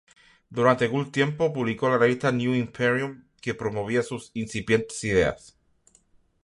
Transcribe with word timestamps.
Durante 0.49 0.85
algún 0.85 1.11
tiempo 1.11 1.53
publicó 1.53 1.87
la 1.87 1.99
revista 1.99 2.31
"New 2.31 2.55
Imperium" 2.55 3.25
que 3.39 3.53
promovía 3.53 4.01
sus 4.01 4.31
incipientes 4.33 5.03
ideas. 5.03 5.59